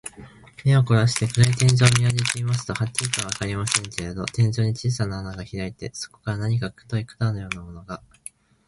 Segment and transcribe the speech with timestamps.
[0.65, 8.01] 目をこらして、暗い天井を見あげていますと、はっきりとはわかりませんけれど、天井に小さな穴がひらいて、そこから何か太い管のようなものが、